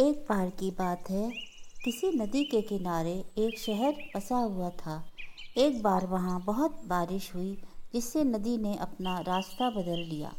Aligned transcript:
एक 0.00 0.26
बार 0.28 0.50
की 0.50 0.70
बात 0.70 1.10
है, 1.10 1.30
किसी 1.84 2.10
नदी 2.12 2.44
के 2.44 2.62
किनारे 2.62 3.24
एक 3.38 3.58
शहर 3.58 3.94
बसा 4.16 4.36
हुआ 4.36 4.70
था। 4.70 5.04
एक 5.56 5.82
बार 5.82 6.06
वहाँ 6.06 6.44
बहुत 6.44 6.80
बारिश 6.86 7.34
हुई, 7.34 7.58
जिससे 7.92 8.24
नदी 8.24 8.56
ने 8.56 8.76
अपना 8.76 9.18
रास्ता 9.20 9.70
बदल 9.70 9.98
लिया। 9.98 10.32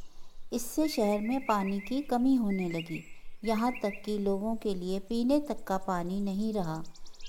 इससे 0.53 0.87
शहर 0.87 1.19
में 1.19 1.45
पानी 1.45 1.79
की 1.79 2.01
कमी 2.01 2.35
होने 2.35 2.69
लगी। 2.69 3.03
यहाँ 3.45 3.71
तक 3.71 4.01
कि 4.05 4.17
लोगों 4.17 4.55
के 4.55 4.75
लिए 4.75 4.99
पीने 4.99 5.39
तक 5.39 5.63
का 5.63 5.77
पानी 5.77 6.21
नहीं 6.21 6.53
रहा। 6.53 6.83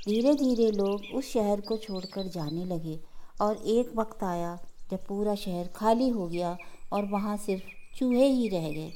धीरे 0.09 0.35
धीरे 0.35 0.71
लोग 0.71 1.15
उस 1.15 1.33
शहर 1.33 1.61
को 1.61 1.77
छोड़कर 1.77 2.27
जाने 2.27 2.65
लगे 2.65 3.01
और 3.41 3.57
एक 3.57 3.93
वक्त 3.97 4.25
आया 4.25 4.59
जब 4.91 5.07
पूरा 5.07 5.35
शहर 5.35 5.67
खाली 5.67 6.09
हो 6.09 6.29
गया 6.29 6.57
और 6.93 7.05
वहाँ 7.05 7.37
सिर्फ़ 7.37 7.99
चूहे 7.99 8.27
ही 8.27 8.49
रह 8.49 8.71
गए। 8.71 8.93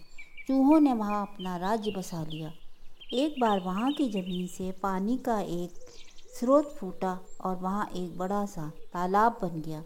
चूहों 0.48 0.80
ने 0.80 0.92
वहाँ 0.92 1.22
अपना 1.22 1.56
राज्य 1.56 1.90
बसा 1.90 2.22
लिया। 2.22 2.52
एक 3.14 3.34
बार 3.40 3.60
वहाँ 3.60 3.92
की 3.92 4.08
ज़मीन 4.10 4.46
से 4.46 4.70
पानी 4.72 5.16
का 5.18 5.40
एक 5.40 5.74
स्रोत 6.38 6.74
फूटा 6.76 7.18
और 7.40 7.56
वहाँ 7.56 7.90
एक 7.96 8.16
बड़ा 8.18 8.44
सा 8.46 8.66
तालाब 8.92 9.38
बन 9.42 9.60
गया। 9.60 9.82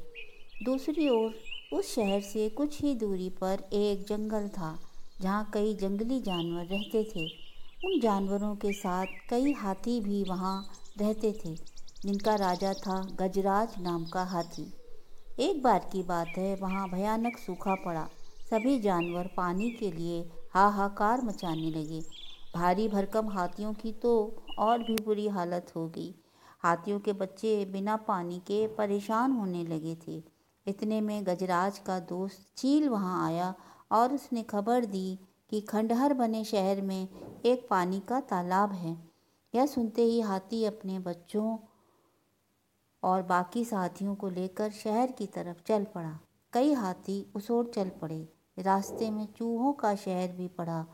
दूसरी 0.64 1.08
ओर, 1.08 1.34
उस 1.72 1.94
शहर 1.94 2.20
से 2.20 2.48
कुछ 2.48 2.80
ही 2.82 2.94
दूरी 2.94 3.28
पर 3.30 3.68
एक 3.72 4.06
जंगल 4.08 4.48
था, 4.48 4.78
जहाँ 5.20 5.50
कई 5.54 5.74
जंगली 5.74 6.20
जानवर 6.20 6.64
रहते 6.64 7.02
थे। 7.04 7.26
उन 7.84 8.00
जानवरों 8.00 8.54
के 8.56 8.72
साथ 8.72 9.06
कई 9.30 9.52
हाथी 9.52 10.00
भी 10.00 10.22
वहाँ 10.24 10.56
रहते 11.00 11.32
थे, 11.32 11.54
जिनका 12.02 12.34
राजा 12.34 12.72
था 12.72 13.00
गजराज 13.20 13.74
नाम 13.80 14.04
का 14.04 14.24
हाथी। 14.24 14.72
एक 15.40 15.62
बार 15.62 15.88
की 15.92 16.02
बात 16.02 16.32
है, 16.36 16.54
वहाँ 16.54 16.88
भयानक 16.90 17.38
सूखा 17.38 17.74
पड़ा। 17.74 18.08
सभी 18.50 18.78
जानवर 18.80 19.30
पानी 19.36 19.70
के 19.70 19.90
लिए 19.92 20.20
हाहाकार 20.54 21.22
मचाने 21.22 21.70
लगे। 21.70 22.27
भारी 22.54 22.88
भरकम 22.88 23.28
हाथियों 23.28 23.72
की 23.74 23.92
तो 23.92 24.42
और 24.58 24.78
भी 24.78 24.96
बुरी 25.04 25.28
हालत 25.28 25.72
हो 25.76 25.88
गई। 25.88 26.14
हाथियों 26.62 27.00
के 27.00 27.12
बच्चे 27.12 27.64
बिना 27.64 27.96
पानी 27.96 28.38
के 28.38 28.66
परेशान 28.66 29.32
होने 29.32 29.64
लगे 29.64 29.96
थे। 30.08 30.22
इतने 30.66 31.00
में 31.00 31.26
गजराज 31.26 31.78
का 31.78 31.98
दोस्त 32.00 32.52
चील 32.56 32.88
वहाँ 32.88 33.26
आया 33.26 33.54
और 33.92 34.14
उसने 34.14 34.42
खबर 34.42 34.84
दी 34.84 35.18
कि 35.50 35.60
खंडहर 35.60 36.14
बने 36.14 36.44
शहर 36.44 36.80
में 36.80 37.08
एक 37.44 37.66
पानी 37.70 38.00
का 38.00 38.20
तालाब 38.20 38.72
है। 38.72 38.96
यह 39.54 39.66
सुनते 39.66 40.02
ही 40.02 40.20
हाथी 40.20 40.64
अपने 40.64 40.98
बच्चों 40.98 41.58
और 43.02 43.22
बाकी 43.22 43.64
साथियों 43.64 44.14
को 44.14 44.28
लेकर 44.28 44.70
शहर 44.70 45.12
की 45.12 45.26
तरफ़ 45.26 45.62
चल 45.66 45.84
पड़ा। 45.84 46.18
कई 46.52 46.72
हाथी 46.72 47.32
उस 47.34 47.50
ओर 47.50 47.72
चल 47.74 47.88
पड़े। 47.88 48.28
रास्ते 48.58 49.10
में 49.10 49.26
चूहों 49.26 49.72
का 49.72 49.94
शहर 49.94 50.28
भी 50.28 50.48
पड़ा। 50.48 50.86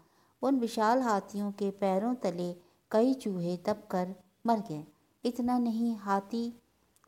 उन 0.45 0.59
विशाल 0.59 1.03
हाथियों 1.03 1.53
के 1.53 1.71
पैरों 1.71 2.15
तले 2.15 2.53
कई 2.91 3.15
चूहे 3.15 3.57
दब 3.57 3.83
कर 3.91 4.15
मर 4.47 4.61
गए। 4.61 4.85
इतना 5.25 5.59
नहीं, 5.59 5.97
हाथी 5.97 6.61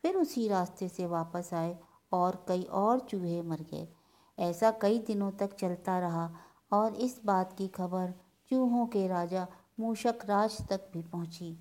फिर 0.03 0.17
उसी 0.17 0.49
रास्ते 0.49 0.89
से 0.89 1.07
वापस 1.07 1.51
आए 1.55 1.79
और 2.13 2.45
कई 2.49 2.63
और 2.63 3.01
चूहे 3.01 3.43
मर 3.43 3.61
गए। 3.61 3.89
ऐसा 4.39 4.71
कई 4.71 4.99
दिनों 4.99 5.31
तक 5.31 5.55
चलता 5.55 5.99
रहा 5.99 6.31
और 6.73 6.95
इस 6.95 7.21
बात 7.25 7.53
की 7.53 7.69
खबर 7.69 8.15
चूहों 8.51 8.87
के 8.87 9.09
राजा 9.09 9.47
मूषक 9.81 10.19
राज 10.25 10.69
तक 10.69 10.91
भी 10.93 11.03
पहुँची। 11.03 11.57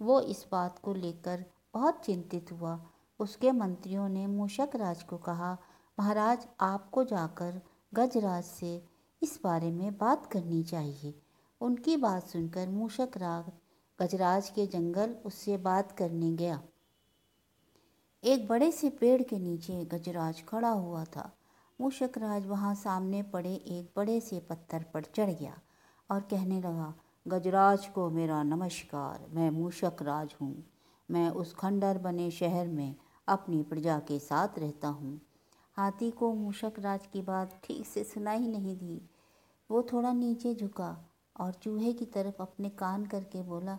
वो 0.00 0.20
इस 0.20 0.46
बात 0.52 0.78
को 0.78 0.94
लेकर 0.94 1.44
बहुत 1.74 2.00
चिंतित 2.04 2.52
हुआ। 2.52 2.80
उसके 3.20 3.52
मंत्रियों 3.52 4.08
ने 4.08 4.26
मूषक 4.26 4.70
राज 4.76 5.02
को 5.02 5.16
कहा, 5.16 5.56
महाराज, 5.98 6.46
आपको 6.60 7.04
जाकर 7.04 7.60
गजराज 7.94 8.44
से 8.44 8.95
इस 9.22 9.38
बारे 9.44 9.70
में 9.70 9.96
बात 9.98 10.26
करनी 10.26 10.62
चाहिए। 10.62 11.14
उनकी 11.60 11.96
बात 11.96 12.26
सुनकर 12.26 12.68
मूषक 12.68 13.16
राग 13.16 13.50
गजराज 13.98 14.48
के 14.48 14.66
जंगल 14.66 15.14
उससे 15.26 15.56
बात 15.56 15.92
करने 15.92 16.30
गया। 16.32 16.60
एक 18.22 18.46
बड़े 18.48 18.70
से 18.72 18.90
पेड़ 18.90 19.22
के 19.22 19.38
नीचे 19.38 19.84
गजराज 19.84 20.42
खड़ा 20.48 20.68
हुआ 20.68 21.04
था। 21.06 21.30
मूषक 21.80 22.18
राज 22.18 22.46
वहाँ 22.46 22.74
सामने 22.74 23.22
पड़े 23.22 23.54
एक 23.54 23.90
बड़े 23.96 24.20
से 24.20 24.38
पत्थर 24.40 24.84
पर 24.94 25.04
चढ़ 25.16 25.30
गया 25.30 25.58
और 26.10 26.20
कहने 26.20 26.58
लगा, 26.58 26.94
गजराज 27.26 27.86
को 27.86 28.08
मेरा 28.10 28.42
नमस्कार, 28.42 29.26
मैं 29.30 29.50
मूषक 29.50 30.02
राज 30.02 30.34
हूँ। 30.40 30.64
मैं 31.08 31.28
उस 31.30 31.54
खंडर 31.54 31.98
बने 31.98 32.30
शहर 32.30 32.68
में 32.68 32.94
अपनी 33.28 33.62
प्रजा 33.62 33.98
के 33.98 34.18
साथ 34.18 34.58
रहता 34.58 34.88
हूँ। 34.88 35.20
हाथी 35.76 36.10
को 36.10 36.32
मूषक 36.34 36.78
राज 36.78 37.06
की 37.06 37.22
बात 37.22 37.60
ठीक 37.64 37.86
से 37.86 38.04
सुनाई 38.04 38.46
नहीं 38.48 38.76
दी। 38.76 39.00
वो 39.70 39.82
थोड़ा 39.82 40.12
नीचे 40.12 40.54
झुका 40.54 41.06
और 41.40 41.52
चूहे 41.52 41.92
की 41.92 42.04
तरफ़ 42.04 42.42
अपने 42.42 42.68
कान 42.68 43.06
करके 43.06 43.42
बोला, 43.42 43.78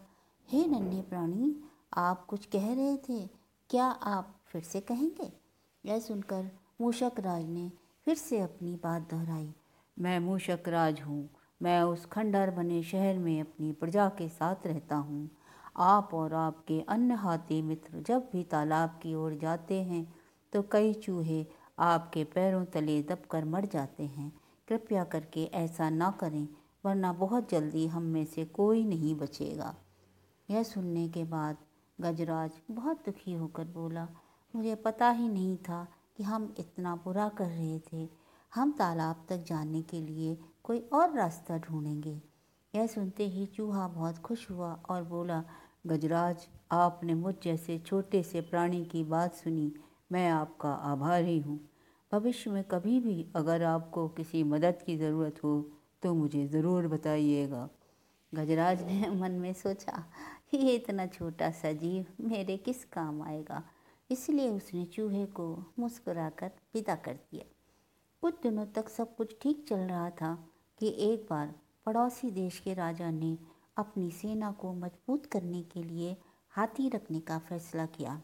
हे 0.50 0.66
नन्हे 0.66 1.02
प्राणी, 1.02 1.56
आप 1.94 2.26
कुछ 2.26 2.46
कह 2.46 2.74
रहे 2.74 2.98
थे? 2.98 3.28
क्या 3.70 3.86
आप 3.86 4.36
फिर 4.48 4.62
से 4.62 4.82
कहेंगे? 4.82 5.32
यह 5.86 6.00
सुनकर 6.00 6.52
मूषक 6.82 7.20
राज 7.20 7.46
ने 7.46 7.72
फिर 8.06 8.16
से 8.16 8.40
अपनी 8.40 8.76
बात 8.76 9.02
दोहराई। 9.02 9.54
मैं 9.98 10.20
मूषक 10.20 10.68
राज 10.68 11.02
हूँ। 11.02 11.30
मैं 11.62 11.82
उस 11.82 12.06
खंडर 12.06 12.52
बने 12.52 12.84
शहर 12.84 13.18
में 13.18 13.42
अपनी 13.42 13.72
प्रजा 13.72 14.10
के 14.10 14.30
साथ 14.30 14.68
रहता 14.68 14.96
हूँ। 14.96 15.30
आप 15.78 16.14
और 16.14 16.34
आपके 16.34 16.80
अन्य 16.82 17.14
हाथी 17.14 17.62
मित्र 17.62 18.02
जब 18.02 18.30
भी 18.32 18.44
तालाब 18.44 18.90
की 18.90 19.16
ओर 19.16 19.36
जाते 19.36 19.82
हैं 19.82 20.16
तो 20.54 20.62
कई 20.62 20.94
चूहे 20.94 21.46
आपके 21.80 22.24
पैरों 22.24 22.66
तले 22.66 23.02
दबकर 23.02 23.46
मर 23.46 23.66
जाते 23.66 24.04
हैं। 24.04 24.32
कृपया 24.68 25.04
करके 25.04 25.44
ऐसा 25.44 25.90
ना 25.90 26.12
करें, 26.12 26.48
वरना 26.86 27.14
बहुत 27.14 27.50
जल्दी 27.50 27.88
हम 27.88 28.04
में 28.04 28.26
से 28.26 28.46
कोई 28.46 28.84
नहीं 28.86 29.16
बचेगा। 29.16 29.76
यह 30.50 30.64
सुनने 30.64 31.08
के 31.10 31.24
बाद 31.24 31.58
गजराज 32.02 32.52
बहुत 32.72 33.06
दुखी 33.06 33.34
होकर 33.34 33.66
बोला, 33.66 34.08
मुझे 34.56 34.76
पता 34.76 35.10
ही 35.10 35.30
नहीं 35.30 35.58
था 35.58 35.88
कि 36.18 36.24
हम 36.24 36.54
इतना 36.60 36.96
बुरा 36.96 37.30
कर 37.30 37.46
रहे 37.46 37.80
थे। 37.80 38.08
हम 38.54 38.72
तालाब 38.72 39.26
तक 39.30 39.44
जाने 39.44 39.82
के 39.82 40.02
लिए 40.02 40.38
कोई 40.64 40.80
और 40.94 41.14
रास्ता 41.14 41.58
ढूंढेंगे। 41.58 42.22
यह 42.76 42.88
सुनते 42.88 43.28
ही 43.28 43.46
चूहा 43.46 43.88
बहुत 43.88 44.18
खुश 44.18 44.50
हुआ 44.52 44.74
और 44.90 45.04
बोला, 45.04 45.44
गजराज, 45.88 46.48
आपने 46.72 47.14
मुझ 47.14 47.36
जैसे 47.44 47.78
छोटे 47.80 48.24
से 48.24 48.42
प्राणी 48.42 48.86
की 48.86 49.04
बात 49.04 49.36
सुनी। 49.36 49.72
मैं 50.12 50.30
आपका 50.30 50.74
आभारी 50.74 51.40
हूँ। 51.40 51.60
भविष्य 52.12 52.52
में 52.52 52.64
कभी 52.64 53.00
भी 53.00 53.26
अगर 53.36 53.64
आपको 53.64 54.08
किसी 54.08 54.44
मदद 54.44 54.82
की 54.86 54.98
ज़रूरत 54.98 55.44
हो 55.44 55.72
तो 56.04 56.14
मुझे 56.14 56.46
ज़रूर 56.48 56.88
बताइएगा। 56.88 57.70
गजराज 58.34 58.84
ने 58.84 59.10
मन 59.20 59.32
में 59.32 59.54
सोचा, 59.54 60.04
ये 60.54 60.76
इतना 60.76 61.06
छोटा 61.08 61.50
सा 61.52 61.72
जीव 61.72 62.06
मेरे 62.22 62.58
किस 62.58 62.84
काम 62.86 63.22
आएगा? 63.22 63.64
इसलिए 64.10 64.50
उसने 64.50 64.86
चूहे 64.86 65.26
को 65.26 65.48
मुस्कुराकर 65.80 66.52
विदा 66.74 66.96
कर 66.96 67.14
दिया। 67.14 67.44
कुछ 68.22 68.42
दिनों 68.44 68.66
तक 68.66 68.90
सब 68.90 69.16
कुछ 69.16 69.36
ठीक 69.42 69.66
चल 69.70 69.80
रहा 69.80 70.10
था 70.10 70.34
कि 70.80 70.96
एक 71.00 71.28
बार 71.30 71.54
पड़ोसी 71.86 72.32
देश 72.32 72.60
के 72.60 72.74
राजा 72.74 73.12
ने 73.12 73.38
अपनी 73.78 74.10
सेना 74.12 74.52
को 74.52 74.74
मज़बूत 74.74 75.26
करने 75.26 75.62
के 75.64 75.84
लिए 75.84 76.16
हाथी 76.54 76.90
रखने 76.90 77.20
का 77.20 77.38
फैसला 77.40 77.86
किया। 77.86 78.22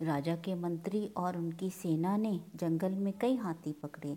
राजा 0.00 0.34
के 0.36 0.54
मंत्री 0.54 1.06
और 1.16 1.36
उनकी 1.36 1.70
सेना 1.70 2.16
ने 2.16 2.40
जंगल 2.56 2.92
में 2.94 3.12
कई 3.18 3.36
हाथी 3.36 3.72
पकड़े। 3.72 4.16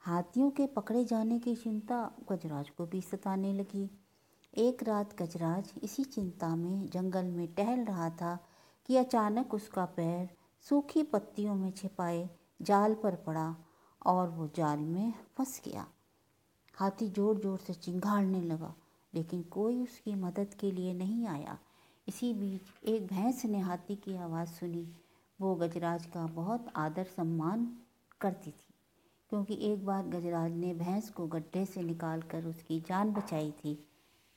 हाथियों 0.00 0.50
के 0.50 0.66
पकड़े 0.66 1.04
जाने 1.04 1.38
की 1.38 1.54
चिंता 1.56 1.98
गजराज 2.30 2.70
को 2.70 2.86
भी 2.86 3.00
सताने 3.00 3.52
लगी। 3.52 3.88
एक 4.54 4.82
रात 4.82 5.16
गजराज 5.22 5.72
इसी 5.82 6.04
चिंता 6.04 6.54
में 6.56 6.86
जंगल 6.86 7.24
में 7.26 7.46
टहल 7.54 7.84
रहा 7.84 8.08
था 8.12 8.38
कि 8.88 8.96
अचानक 8.96 9.54
उसका 9.54 9.84
पैर 9.96 10.28
सूखी 10.66 11.02
पत्तियों 11.02 11.54
में 11.54 11.70
छिपाए 11.70 12.28
जाल 12.62 12.94
पर 12.94 13.14
पड़ा 13.16 13.54
और 14.06 14.28
वो 14.28 14.48
जाल 14.56 14.78
में 14.78 15.12
फंस 15.38 15.60
गया। 15.64 15.86
हाथी 16.74 17.08
ज़ोर 17.08 17.40
ज़ोर 17.40 17.58
से 17.58 17.74
चिंगाड़ने 17.74 18.40
लगा, 18.42 18.74
लेकिन 19.12 19.42
कोई 19.50 19.82
उसकी 19.82 20.14
मदद 20.14 20.54
के 20.60 20.70
लिए 20.70 20.92
नहीं 20.94 21.26
आया। 21.26 21.58
इसी 22.06 22.32
बीच 22.34 22.88
एक 22.88 23.06
भैंस 23.06 23.44
ने 23.44 23.58
हाथी 23.60 23.96
की 23.96 24.16
आवाज़ 24.16 24.48
सुनी। 24.50 24.86
वो 25.40 25.54
गजराज 25.54 26.06
का 26.06 26.26
बहुत 26.26 26.66
आदर 26.76 27.04
सम्मान 27.06 27.66
करती 28.20 28.50
थी, 28.50 28.74
क्योंकि 29.30 29.58
एक 29.62 29.84
बार 29.86 30.06
गजराज 30.08 30.52
ने 30.52 30.72
भैंस 30.74 31.10
को 31.10 31.26
गड्ढे 31.26 31.64
से 31.66 31.82
निकाल 31.82 32.22
कर 32.22 32.44
उसकी 32.46 32.80
जान 32.80 33.12
बचाई 33.12 33.50
थी। 33.54 33.78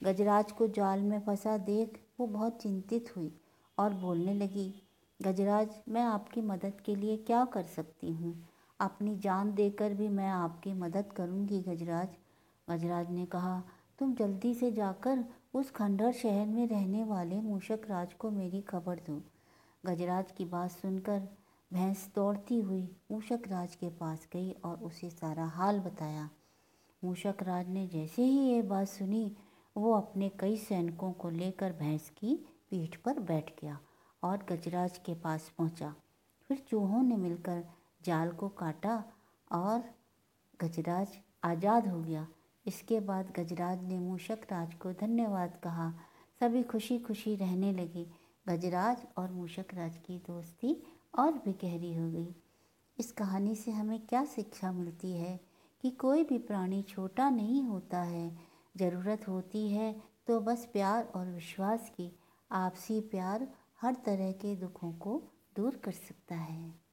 गजराज 0.01 0.51
को 0.51 0.67
जाल 0.69 1.01
में 1.01 1.19
फंसा 1.19 1.57
देख 1.59 1.99
वो 2.19 2.27
बहुत 2.27 2.61
चिंतित 2.61 3.15
हुई 3.15 3.31
और 3.77 3.93
बोलने 3.93 4.33
लगी, 4.33 4.73
गजराज, 5.19 5.69
मैं 5.89 6.03
आपकी 6.03 6.41
मदद 6.41 6.81
के 6.85 6.95
लिए 6.95 7.17
क्या 7.17 7.43
कर 7.45 7.63
सकती 7.65 8.11
हूँ? 8.11 8.33
अपनी 8.79 9.15
जान 9.17 9.53
देकर 9.53 9.93
भी 9.93 10.07
मैं 10.09 10.29
आपकी 10.29 10.73
मदद 10.73 11.11
करूँगी, 11.15 11.61
गजराज। 11.61 12.07
गजराज 12.67 13.09
ने 13.11 13.25
कहा, 13.25 13.61
तुम 13.99 14.13
जल्दी 14.15 14.53
से 14.53 14.71
जाकर 14.71 15.23
उस 15.53 15.71
खंडर 15.71 16.11
शहर 16.13 16.45
में 16.45 16.67
रहने 16.67 17.03
वाले 17.03 17.39
मूषक 17.41 17.89
राज 17.89 18.13
को 18.13 18.31
मेरी 18.31 18.61
खबर 18.61 18.99
दो। 19.07 19.21
गजराज 19.87 20.31
की 20.31 20.45
बात 20.45 20.71
सुनकर 20.71 21.19
भैंस 21.71 22.09
दौड़ती 22.15 22.59
हुई 22.59 22.81
मूषक 23.11 23.47
राज 23.47 23.75
के 23.75 23.89
पास 23.89 24.27
गई 24.33 24.51
और 24.65 24.77
उसे 24.77 25.09
सारा 25.09 25.45
हाल 25.47 25.79
बताया। 25.79 26.29
मूषक 27.03 27.43
राज 27.43 27.69
ने 27.69 27.85
जैसे 27.87 28.23
ही 28.23 28.39
ये 28.39 28.61
बात 28.61 28.87
सुनी, 28.87 29.31
वो 29.75 29.93
अपने 29.93 30.29
कई 30.39 30.57
सैनिकों 30.57 31.11
को 31.13 31.29
लेकर 31.29 31.71
भैंस 31.71 32.09
की 32.09 32.35
पीठ 32.71 32.95
पर 32.95 33.19
बैठ 33.21 33.51
गया 33.61 33.79
और 34.23 34.45
गजराज 34.49 34.97
के 34.97 35.13
पास 35.15 35.51
पहुँचा। 35.57 35.93
फिर 36.49 36.63
चूहों 36.69 37.03
ने 37.03 37.17
मिलकर 37.17 37.63
जाल 38.05 38.31
को 38.31 38.49
काटा 38.57 39.03
और 39.51 39.83
गजराज 40.59 41.17
आज़ाद 41.43 41.87
हो 41.87 42.01
गया। 42.01 42.27
इसके 42.65 42.99
बाद 42.99 43.33
गजराज 43.37 43.83
ने 43.83 43.97
मूषक 43.99 44.47
राज 44.51 44.73
को 44.73 44.91
धन्यवाद 45.01 45.59
कहा। 45.63 45.91
सभी 46.41 46.63
खुशी 46.63 46.97
खुशी 46.99 47.35
रहने 47.35 47.71
लगे। 47.73 48.05
गजराज 48.49 49.05
और 49.17 49.31
मूषक 49.31 49.73
राज 49.73 49.97
की 49.97 50.17
दोस्ती 50.17 50.75
और 51.19 51.31
भी 51.45 51.53
गहरी 51.63 51.93
हो 51.95 52.09
गई। 52.11 52.35
इस 52.97 53.11
कहानी 53.11 53.55
से 53.55 53.71
हमें 53.71 53.99
क्या 53.99 54.23
शिक्षा 54.25 54.71
मिलती 54.71 55.11
है 55.13 55.39
कि 55.83 55.89
कोई 55.91 56.23
भी 56.23 56.37
प्राणी 56.37 56.81
छोटा 56.81 57.29
नहीं 57.29 57.63
होता 57.63 58.01
है। 58.01 58.29
ज़रूरत 58.75 59.27
होती 59.27 59.67
है 59.69 59.95
तो 60.27 60.39
बस 60.39 60.65
प्यार 60.73 61.03
और 61.15 61.27
विश्वास 61.27 61.89
की। 61.89 62.11
आपसी 62.51 62.99
प्यार 63.01 63.47
हर 63.81 63.95
तरह 64.05 64.31
के 64.31 64.55
दुखों 64.55 64.91
को 64.93 65.21
दूर 65.55 65.75
कर 65.75 65.91
सकता 65.91 66.35
है। 66.35 66.86